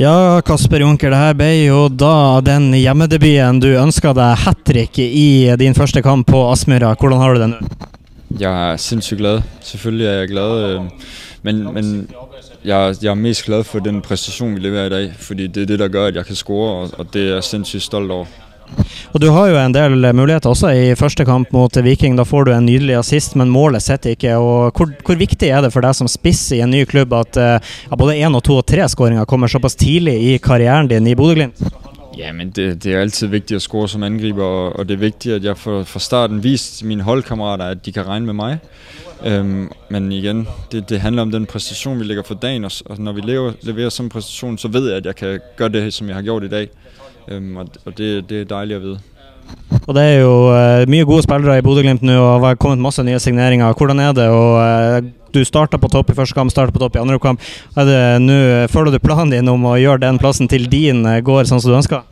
Ja, 0.00 0.40
Kasper 0.40 0.80
Junker, 0.80 1.10
det 1.12 1.18
her 1.20 1.34
ble 1.36 1.46
jo 1.66 1.80
da 1.92 2.40
den 2.40 2.70
hjemmedebuten 2.72 3.58
du 3.60 3.66
ønska 3.76 4.14
deg 4.16 4.38
hat 4.40 4.62
trick 4.64 4.96
i 5.04 5.52
din 5.60 5.76
første 5.76 6.00
kamp 6.00 6.30
på 6.32 6.38
Aspmyra. 6.48 6.94
Hvordan 6.96 7.20
har 7.20 7.34
du 7.34 7.40
det 7.42 7.48
nå? 7.50 7.58
Jeg 8.40 8.70
er 8.70 8.78
sindssygt 8.80 9.20
glad. 9.20 9.42
Selvfølgelig 9.60 10.06
er 10.06 10.14
jeg 10.22 10.30
glad. 10.30 10.64
Øh, 10.64 10.80
men, 11.42 11.60
men 11.74 11.90
jeg, 12.64 12.96
jeg 13.02 13.10
er 13.10 13.20
mest 13.20 13.44
glad 13.44 13.64
for 13.68 13.84
den 13.84 14.00
præstation, 14.00 14.54
vi 14.54 14.64
leverer 14.64 14.86
i 14.86 14.94
dag. 14.96 15.12
Fordi 15.18 15.46
det 15.46 15.62
er 15.62 15.66
det, 15.66 15.78
der 15.78 15.88
gør, 15.88 16.06
at 16.06 16.16
jeg 16.16 16.26
kan 16.26 16.40
score, 16.40 16.70
og, 16.70 16.90
og 16.98 17.12
det 17.12 17.28
er 17.28 17.34
jeg 17.34 17.44
sindssygt 17.44 17.82
stolt 17.82 18.10
over. 18.10 18.24
Og 19.12 19.20
Du 19.20 19.28
har 19.30 19.50
jo 19.50 19.58
en 19.60 19.74
del 19.74 20.04
eh, 20.04 20.14
muligheter 20.16 20.50
også 20.52 20.72
i 20.72 20.94
første 20.96 21.26
kamp 21.28 21.52
mot 21.52 21.76
Viking. 21.84 22.16
Da 22.16 22.24
får 22.24 22.48
du 22.48 22.52
en 22.54 22.66
nydelig 22.66 22.96
assist, 23.00 23.36
men 23.36 23.52
målet 23.52 23.84
sitter 23.84 24.16
ikke. 24.16 24.36
Og 24.40 24.72
hvor, 24.76 24.92
hvor 25.04 25.20
viktig 25.20 25.50
er 25.52 25.60
det 25.64 25.72
for 25.74 25.84
deg 25.84 25.96
som 25.98 26.10
spiss 26.10 26.48
i 26.56 26.62
en 26.64 26.72
ny 26.72 26.84
klubb 26.88 27.12
at 27.18 27.36
uh, 27.36 27.72
både 27.98 28.16
én 28.24 28.36
og 28.36 28.44
to 28.46 28.56
og 28.60 28.66
tre 28.68 28.88
skåringer 28.88 29.28
kommer 29.28 29.52
såpass 29.52 29.76
tidlig 29.76 30.16
i 30.32 30.38
karrieren 30.42 30.88
din 30.88 31.06
i 31.06 31.16
Bodø-Glimt? 31.18 31.60
Ja, 32.16 32.32
men 32.32 32.50
det, 32.50 32.82
det 32.84 32.92
er 32.92 33.00
altid 33.00 33.26
vigtigt 33.32 33.56
at 33.56 33.62
score 33.62 33.88
som 33.88 34.02
angriber, 34.02 34.44
og, 34.44 34.78
og 34.78 34.88
det 34.88 34.94
er 34.94 34.98
vigtigt, 34.98 35.34
at 35.34 35.44
jeg 35.44 35.56
fra, 35.56 35.82
fra 35.88 36.00
starten 36.00 36.42
viste 36.44 36.86
mine 36.86 37.02
holdkammerater, 37.02 37.64
at 37.72 37.86
de 37.86 37.92
kan 37.92 38.06
regne 38.06 38.26
med 38.26 38.34
mig. 38.34 38.58
Øhm, 39.24 39.70
men 39.88 40.12
igen, 40.12 40.48
det, 40.72 40.88
det 40.88 41.00
handler 41.00 41.22
om 41.22 41.30
den 41.30 41.46
præstation, 41.46 41.98
vi 41.98 42.04
lægger 42.04 42.22
for 42.22 42.34
dagen, 42.34 42.64
og, 42.64 42.72
og 42.86 42.98
når 42.98 43.12
vi 43.12 43.20
lever, 43.20 43.52
leverer 43.62 43.88
sådan 43.88 44.06
en 44.06 44.10
præstation, 44.10 44.58
så 44.58 44.68
ved 44.68 44.88
jeg, 44.88 44.96
at 44.96 45.06
jeg 45.06 45.16
kan 45.16 45.40
gøre 45.56 45.68
det, 45.68 45.94
som 45.94 46.08
jeg 46.08 46.16
har 46.16 46.22
gjort 46.22 46.44
i 46.44 46.48
dag. 46.48 46.68
Øhm, 47.28 47.56
og 47.56 47.66
og 47.86 47.98
det, 47.98 48.28
det 48.28 48.40
er 48.40 48.44
dejligt 48.44 48.76
at 48.76 48.82
vide. 48.82 49.00
Og 49.86 49.94
Det 49.94 50.02
er 50.02 50.20
jo 50.20 50.34
eh, 50.54 50.88
mye 50.88 51.04
gode 51.04 51.22
spillere 51.22 51.58
i 51.58 51.64
Bodø-Glimt 51.64 52.02
nå, 52.02 52.14
og 52.14 52.40
det 52.40 52.48
har 52.48 52.60
kommet 52.60 52.78
masse 52.78 53.02
nye 53.02 53.18
signeringer. 53.18 53.72
Hvordan 53.72 54.00
er 54.00 54.12
det? 54.12 54.28
Og, 54.28 54.60
eh, 54.62 55.02
du 55.34 55.44
starta 55.44 55.76
på 55.80 55.88
topp 55.88 56.10
i 56.10 56.14
første 56.14 56.34
kamp, 56.34 56.50
starta 56.50 56.72
på 56.72 56.78
topp 56.78 56.96
i 56.96 57.00
andre 57.00 57.18
kamp. 57.18 57.40
Er 57.76 57.88
det 57.88 58.22
nå, 58.22 58.38
Føler 58.68 58.92
du 58.92 58.98
planen 58.98 59.32
din 59.32 59.48
om 59.48 59.64
å 59.64 59.78
gjøre 59.80 60.04
den 60.04 60.18
plassen 60.18 60.48
til 60.48 60.68
din 60.70 61.06
eh, 61.06 61.22
går 61.24 61.48
sånn 61.48 61.60
som 61.60 61.72
du 61.72 61.78
ønsker? 61.78 62.04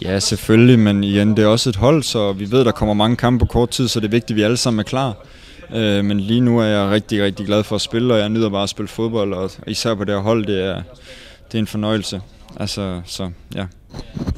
Ja, 0.00 0.18
selvfølgelig, 0.20 0.78
men 0.78 1.04
igen, 1.04 1.34
det 1.36 1.44
er 1.44 1.50
også 1.52 1.74
et 1.74 1.80
hold, 1.80 2.02
så 2.02 2.32
vi 2.32 2.46
ved, 2.50 2.64
der 2.64 2.72
kommer 2.72 2.94
mange 2.94 3.16
kampe 3.16 3.44
på 3.44 3.52
kort 3.52 3.70
tid, 3.76 3.88
så 3.88 4.00
det 4.00 4.08
er 4.08 4.16
vigtigt, 4.16 4.30
at 4.30 4.36
vi 4.36 4.46
alle 4.48 4.56
sammen 4.56 4.80
er 4.80 4.88
klar. 4.88 5.16
Øh, 5.74 6.04
men 6.04 6.20
lige 6.20 6.40
nu 6.40 6.58
er 6.58 6.64
jeg 6.64 6.90
rigtig, 6.90 7.22
rigtig 7.22 7.46
glad 7.46 7.62
for 7.64 7.76
at 7.76 7.80
spille, 7.80 8.14
og 8.14 8.20
jeg 8.20 8.28
nyder 8.28 8.48
bare 8.48 8.62
at 8.62 8.68
spille 8.68 8.88
fodbold, 8.88 9.34
og 9.34 9.50
især 9.66 9.94
på 9.94 10.04
det 10.04 10.14
her 10.14 10.22
hold, 10.22 10.46
det 10.46 10.64
er, 10.64 10.82
det 11.52 11.58
er 11.58 11.58
en 11.58 11.66
fornøjelse. 11.66 12.20
Altså, 12.60 13.00
så 13.04 13.30
ja. 13.54 13.64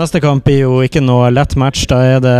Neste 0.00 0.16
kamp 0.22 0.46
er 0.48 0.62
jo 0.62 0.78
ikke 0.80 1.02
noe 1.04 1.26
lett 1.28 1.52
match. 1.60 1.82
Da 1.90 1.98
er 2.14 2.22
det 2.24 2.36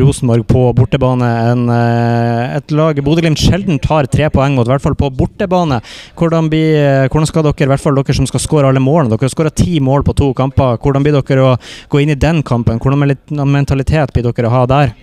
Rosenborg 0.00 0.46
på 0.48 0.62
bortebane. 0.72 1.26
En, 1.50 1.66
eh, 1.68 2.56
et 2.56 2.72
lag 2.72 2.96
Bodø-Glimt 3.04 3.36
sjelden 3.36 3.76
tar 3.84 4.06
tre 4.08 4.30
poeng 4.32 4.54
mot, 4.56 4.64
i 4.64 4.72
hvert 4.72 4.80
fall 4.80 4.96
på 4.96 5.10
bortebane. 5.12 5.82
Hvordan, 6.16 6.48
blir, 6.48 6.72
eh, 6.78 7.08
hvordan 7.08 7.28
skal 7.28 7.42
dere, 7.42 7.66
i 7.66 7.68
hvert 7.68 7.82
fall 7.82 7.94
dere 7.94 8.16
som 8.16 8.24
skal 8.24 8.40
skåre 8.40 8.70
alle 8.70 8.80
målene, 8.80 9.10
dere 9.10 9.28
har 9.28 9.34
skåra 9.34 9.52
ti 9.52 9.78
mål 9.78 10.04
på 10.04 10.16
to 10.16 10.32
kamper, 10.32 10.78
hvordan 10.78 11.04
blir 11.04 11.12
dere 11.20 11.44
å 11.44 11.58
gå 11.90 12.00
inn 12.00 12.08
i 12.08 12.14
den 12.14 12.42
kampen? 12.42 12.80
Hvordan 12.80 13.18
mentalitet 13.28 14.14
blir 14.14 14.32
dere 14.32 14.48
å 14.48 14.56
ha 14.56 14.64
der? 14.64 14.94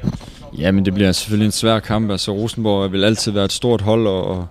Ja, 0.57 0.71
men 0.71 0.83
det 0.83 0.95
blir 0.95 1.13
selvfølgelig 1.13 1.45
en 1.45 1.51
svær 1.51 1.79
kamp. 1.79 2.09
Altså, 2.09 2.33
Rosenborg 2.33 2.91
vil 2.91 3.05
alltid 3.05 3.33
være 3.33 3.45
et 3.45 3.51
stort 3.51 3.81
hold 3.81 4.07
og, 4.07 4.47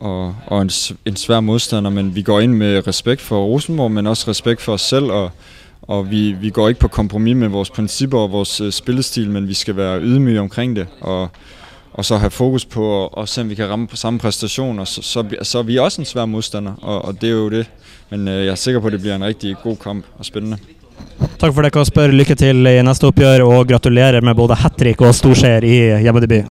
og, 0.00 0.34
og, 0.48 0.60
en, 0.62 0.70
en 1.04 1.16
svær 1.16 1.40
modstander, 1.40 1.90
men 1.90 2.14
vi 2.14 2.22
går 2.22 2.40
ind 2.40 2.56
med 2.56 2.86
respekt 2.86 3.20
for 3.20 3.44
Rosenborg, 3.44 3.90
men 3.90 4.06
også 4.06 4.30
respekt 4.30 4.62
for 4.62 4.80
os 4.80 4.88
selv, 4.88 5.10
og, 5.10 5.30
og 5.82 6.10
vi, 6.10 6.32
vi 6.32 6.50
går 6.50 6.68
ikke 6.68 6.80
på 6.80 6.88
kompromis 6.88 7.36
med 7.36 7.48
vores 7.48 7.70
principper 7.70 8.18
og 8.18 8.32
vores 8.32 8.60
øh, 8.60 8.72
spillestil, 8.72 9.30
men 9.30 9.48
vi 9.48 9.54
skal 9.54 9.76
være 9.76 10.00
ydmyge 10.00 10.40
omkring 10.40 10.76
det, 10.76 10.86
og, 11.00 11.28
og 11.92 12.04
så 12.04 12.16
have 12.16 12.30
fokus 12.30 12.64
på 12.64 12.84
og, 12.84 13.18
og 13.18 13.28
se, 13.28 13.40
om 13.40 13.50
vi 13.50 13.54
kan 13.54 13.68
ramme 13.68 13.86
på 13.86 13.96
samme 13.96 14.18
præstation, 14.18 14.78
og 14.78 14.88
så, 14.88 15.02
så, 15.02 15.24
så 15.42 15.58
er 15.58 15.62
vi 15.62 15.78
også 15.78 16.00
en 16.00 16.06
svær 16.06 16.24
modstander, 16.24 16.72
og, 16.82 17.04
og 17.04 17.20
det 17.20 17.28
er 17.28 17.34
jo 17.34 17.50
det. 17.50 17.66
Men 18.10 18.28
øh, 18.28 18.44
jeg 18.44 18.52
er 18.52 18.54
sikker 18.54 18.80
på, 18.80 18.86
at 18.86 18.92
det 18.92 19.00
bliver 19.00 19.16
en 19.16 19.24
rigtig 19.24 19.56
god 19.62 19.76
kamp 19.76 20.04
og 20.18 20.24
spændende. 20.24 20.58
Takk 21.38 21.54
for 21.54 21.62
det, 21.62 21.72
Kasper. 21.72 22.06
Lykke 22.06 22.34
til 22.34 22.66
øh, 22.66 22.78
i 22.78 22.82
neste 22.82 23.04
oppgjør, 23.04 23.42
og 23.42 23.68
gratulerer 23.68 24.20
med 24.20 24.34
både 24.34 24.54
hat 24.54 25.00
og 25.00 25.14
storseier 25.14 25.64
i 25.64 26.02
hjemmedebut. 26.02 26.44